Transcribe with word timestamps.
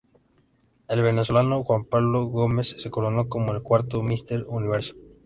El 0.87 1.03
venezolano 1.03 1.63
Juan 1.63 1.85
Pablo 1.85 2.25
Gómez 2.25 2.75
se 2.79 2.89
coronó 2.89 3.29
como 3.29 3.53
el 3.53 3.61
cuarto 3.61 4.01
Mister 4.01 4.45
Universo. 4.47 4.95